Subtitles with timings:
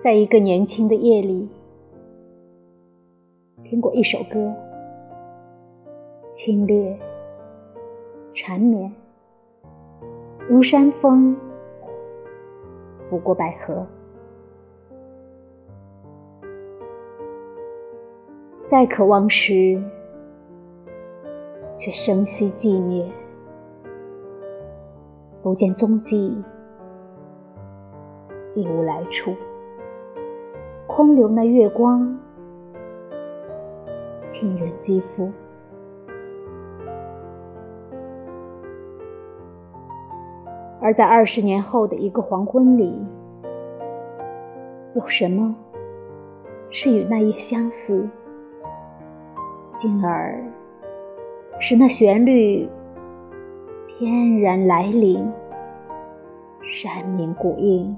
[0.00, 1.48] 在一个年轻的夜里，
[3.64, 4.54] 听过一首歌，
[6.34, 6.96] 清冽、
[8.32, 8.94] 缠绵，
[10.48, 11.36] 如山风
[13.10, 13.84] 拂过百合。
[18.70, 19.82] 再渴望时，
[21.76, 23.04] 却声息寂灭，
[25.42, 26.40] 不见踪迹，
[28.54, 29.34] 一无来处。
[30.88, 32.18] 空留那月光，
[34.30, 35.30] 沁人肌肤。
[40.80, 43.06] 而在二十年后的一个黄昏里，
[44.94, 45.54] 有什么
[46.70, 48.08] 是与那夜相似，
[49.76, 50.42] 进而
[51.60, 52.66] 使那旋律
[53.86, 55.30] 翩然来临，
[56.62, 57.94] 山鸣谷应，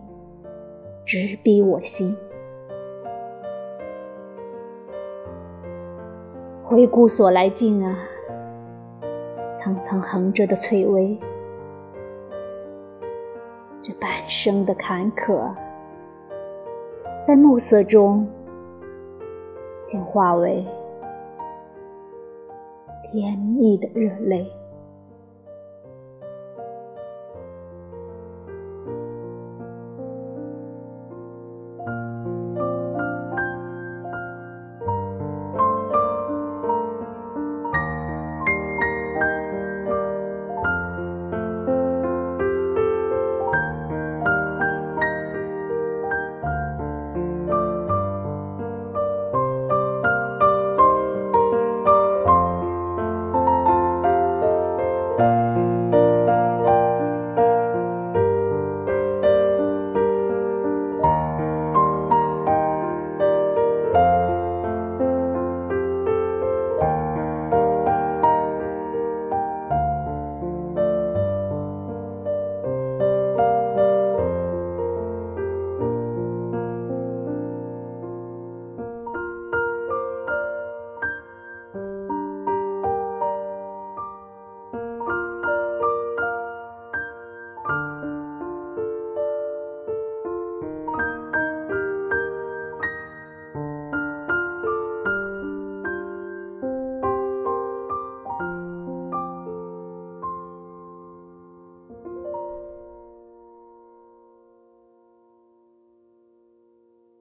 [1.07, 2.15] 直逼我心。
[6.71, 7.99] 回顾所来径啊，
[9.61, 11.19] 层层横着的翠微，
[13.83, 15.53] 这半生的坎坷，
[17.27, 18.25] 在暮色中，
[19.89, 20.65] 竟化为
[23.11, 24.49] 甜蜜的热泪。